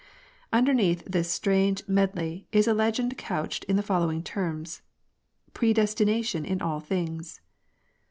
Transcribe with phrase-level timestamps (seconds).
[0.51, 4.81] Underneath this strange medley is a legend couched in the following terms:—"
[5.53, 7.39] Predestination in all things